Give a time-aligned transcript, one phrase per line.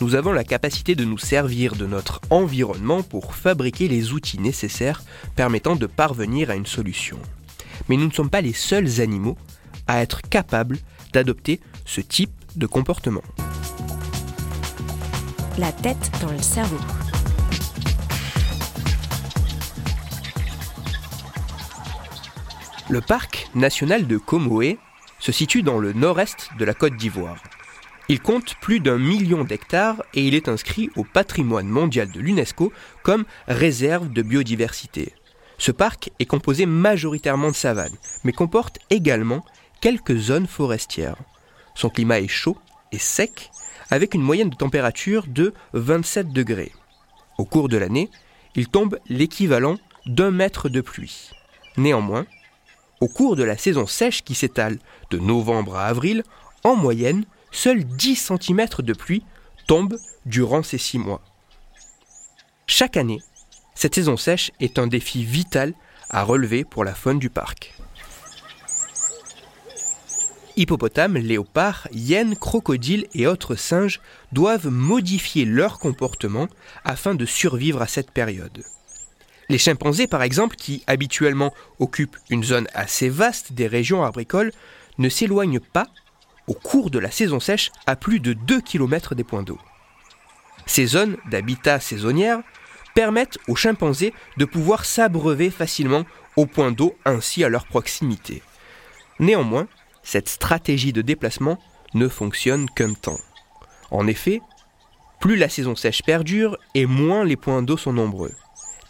[0.00, 5.02] nous avons la capacité de nous servir de notre environnement pour fabriquer les outils nécessaires
[5.36, 7.18] permettant de parvenir à une solution.
[7.88, 9.36] Mais nous ne sommes pas les seuls animaux
[9.86, 10.78] à être capables
[11.12, 13.22] d'adopter ce type de comportement.
[15.58, 16.78] La tête dans le cerveau.
[22.88, 24.78] Le parc national de Comoé
[25.18, 27.36] se situe dans le nord-est de la Côte d'Ivoire.
[28.10, 32.72] Il compte plus d'un million d'hectares et il est inscrit au patrimoine mondial de l'UNESCO
[33.04, 35.14] comme réserve de biodiversité.
[35.58, 39.44] Ce parc est composé majoritairement de savanes, mais comporte également
[39.80, 41.18] quelques zones forestières.
[41.76, 42.56] Son climat est chaud
[42.90, 43.48] et sec,
[43.90, 46.72] avec une moyenne de température de 27 degrés.
[47.38, 48.10] Au cours de l'année,
[48.56, 51.30] il tombe l'équivalent d'un mètre de pluie.
[51.76, 52.26] Néanmoins,
[53.00, 54.80] au cours de la saison sèche qui s'étale
[55.12, 56.24] de novembre à avril,
[56.64, 59.24] en moyenne, seuls 10 cm de pluie
[59.66, 61.22] tombent durant ces six mois.
[62.66, 63.22] Chaque année,
[63.74, 65.74] cette saison sèche est un défi vital
[66.08, 67.74] à relever pour la faune du parc.
[70.56, 74.00] Hippopotames, léopards, hyènes, crocodiles et autres singes
[74.32, 76.48] doivent modifier leur comportement
[76.84, 78.62] afin de survivre à cette période.
[79.48, 84.52] Les chimpanzés, par exemple, qui habituellement occupent une zone assez vaste des régions agricoles,
[84.98, 85.86] ne s'éloignent pas,
[86.50, 89.58] au cours de la saison sèche, à plus de 2 km des points d'eau.
[90.66, 92.40] Ces zones d'habitat saisonnière
[92.96, 96.04] permettent aux chimpanzés de pouvoir s'abreuver facilement
[96.36, 98.42] aux points d'eau ainsi à leur proximité.
[99.20, 99.68] Néanmoins,
[100.02, 101.56] cette stratégie de déplacement
[101.94, 103.20] ne fonctionne qu'un temps.
[103.92, 104.40] En effet,
[105.20, 108.32] plus la saison sèche perdure et moins les points d'eau sont nombreux.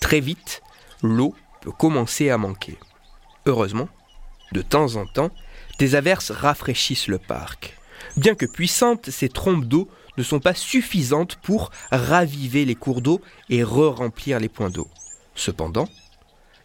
[0.00, 0.62] Très vite,
[1.02, 2.78] l'eau peut commencer à manquer.
[3.44, 3.90] Heureusement,
[4.52, 5.30] de temps en temps,
[5.80, 7.76] des averses rafraîchissent le parc.
[8.18, 13.22] Bien que puissantes, ces trompes d'eau ne sont pas suffisantes pour raviver les cours d'eau
[13.48, 14.88] et re-remplir les points d'eau.
[15.34, 15.88] Cependant,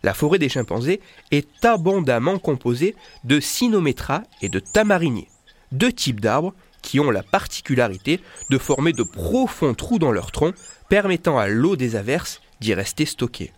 [0.03, 0.99] la forêt des chimpanzés
[1.31, 2.93] est abondamment composée
[3.23, 5.29] de cynométras et de tamariniers,
[5.71, 10.53] deux types d'arbres qui ont la particularité de former de profonds trous dans leur tronc,
[10.89, 13.53] permettant à l'eau des averses d'y rester stockée.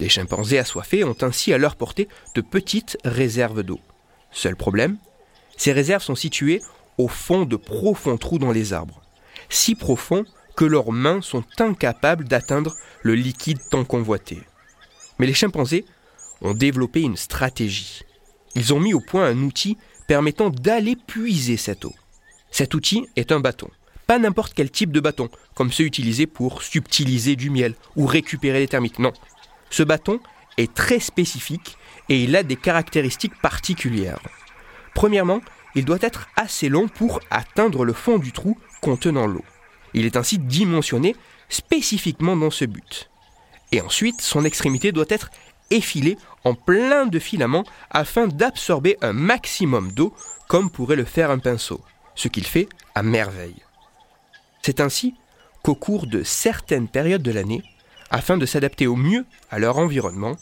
[0.00, 3.80] Les chimpanzés assoiffés ont ainsi à leur portée de petites réserves d'eau.
[4.32, 4.96] Seul problème,
[5.56, 6.62] ces réserves sont situées
[6.98, 9.02] au fond de profonds trous dans les arbres,
[9.48, 10.24] si profonds
[10.56, 14.40] que leurs mains sont incapables d'atteindre le liquide tant convoité.
[15.18, 15.84] Mais les chimpanzés
[16.42, 18.02] ont développé une stratégie.
[18.54, 19.76] Ils ont mis au point un outil
[20.06, 21.94] permettant d'aller puiser cette eau.
[22.50, 23.70] Cet outil est un bâton.
[24.06, 28.58] Pas n'importe quel type de bâton, comme ceux utilisés pour subtiliser du miel ou récupérer
[28.58, 28.98] les termites.
[28.98, 29.12] Non.
[29.70, 30.20] Ce bâton
[30.56, 31.76] est très spécifique
[32.10, 34.20] et il a des caractéristiques particulières.
[34.94, 35.40] Premièrement,
[35.74, 39.44] il doit être assez long pour atteindre le fond du trou contenant l'eau.
[39.94, 41.16] Il est ainsi dimensionné
[41.48, 43.08] spécifiquement dans ce but.
[43.72, 45.30] Et ensuite, son extrémité doit être
[45.70, 50.12] effilée en plein de filaments afin d'absorber un maximum d'eau
[50.48, 51.80] comme pourrait le faire un pinceau,
[52.16, 53.62] ce qu'il fait à merveille.
[54.62, 55.14] C'est ainsi
[55.62, 57.62] qu'au cours de certaines périodes de l'année,
[58.10, 60.36] afin de s'adapter au mieux à leur environnement,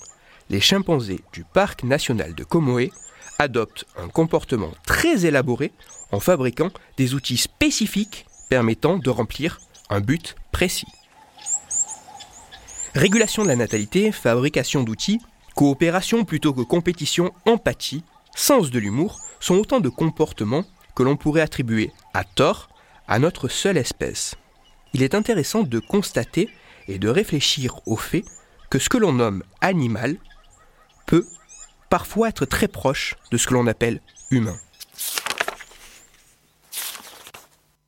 [0.50, 2.92] les chimpanzés du parc national de Comoé
[3.38, 5.72] adoptent un comportement très élaboré
[6.10, 9.60] en fabriquant des outils spécifiques permettant de remplir
[9.90, 10.86] un but précis.
[12.94, 15.20] Régulation de la natalité, fabrication d'outils,
[15.54, 18.02] coopération plutôt que compétition, empathie,
[18.34, 22.68] sens de l'humour sont autant de comportements que l'on pourrait attribuer à tort
[23.06, 24.34] à notre seule espèce.
[24.94, 26.48] Il est intéressant de constater
[26.88, 28.24] et de réfléchir au fait
[28.70, 30.16] que ce que l'on nomme animal
[31.08, 31.26] peut
[31.88, 34.00] parfois être très proche de ce que l'on appelle
[34.30, 34.58] humain.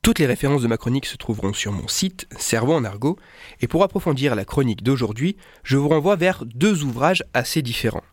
[0.01, 3.19] Toutes les références de ma chronique se trouveront sur mon site Cerveau en argot,
[3.61, 8.03] et pour approfondir la chronique d'aujourd'hui, je vous renvoie vers deux ouvrages assez différents.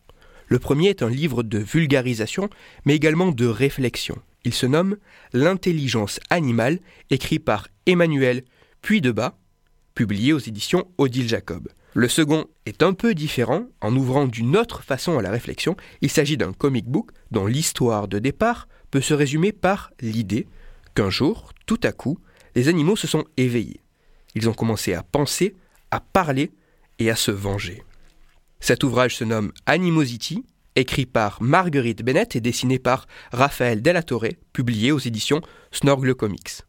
[0.46, 2.50] Le premier est un livre de vulgarisation,
[2.84, 4.18] mais également de réflexion.
[4.44, 4.98] Il se nomme
[5.32, 8.42] L'intelligence animale, écrit par Emmanuel
[8.82, 9.38] Puy-de-Bas,
[9.94, 11.68] publié aux éditions Odile Jacob.
[11.98, 15.76] Le second est un peu différent, en ouvrant d'une autre façon à la réflexion.
[16.00, 20.46] Il s'agit d'un comic book dont l'histoire de départ peut se résumer par l'idée
[20.94, 22.20] qu'un jour, tout à coup,
[22.54, 23.80] les animaux se sont éveillés.
[24.36, 25.56] Ils ont commencé à penser,
[25.90, 26.52] à parler,
[27.00, 27.82] et à se venger.
[28.60, 30.44] Cet ouvrage se nomme Animosity,
[30.76, 35.40] écrit par Marguerite Bennett et dessiné par Raphaël Torre, publié aux éditions
[35.72, 36.62] Snorgle Comics.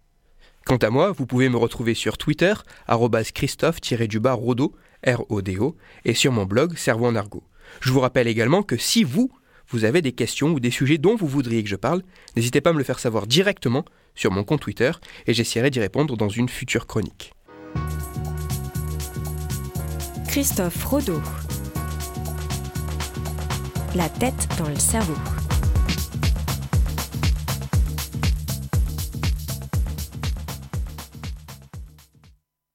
[0.65, 2.53] Quant à moi, vous pouvez me retrouver sur Twitter,
[2.87, 4.75] Christophe-Rodo,
[5.05, 5.75] R-O-D-O,
[6.05, 7.43] et sur mon blog Cerveau en argot.
[7.81, 9.31] Je vous rappelle également que si vous,
[9.69, 12.01] vous avez des questions ou des sujets dont vous voudriez que je parle,
[12.35, 13.85] n'hésitez pas à me le faire savoir directement
[14.15, 14.91] sur mon compte Twitter
[15.27, 17.33] et j'essaierai d'y répondre dans une future chronique.
[20.27, 21.21] Christophe Rodeau.
[23.95, 25.15] La tête dans le cerveau.